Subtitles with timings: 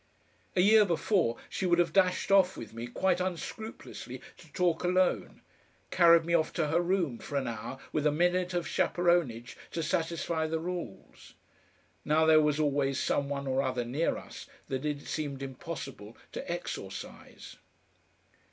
[0.55, 5.41] A year before she would have dashed off with me quite unscrupulously to talk alone,
[5.91, 9.83] carried me off to her room for an hour with a minute of chaperonage to
[9.83, 11.35] satisfy the rules.
[12.03, 16.51] Now there was always some one or other near us that it seemed impossible to
[16.51, 17.57] exorcise.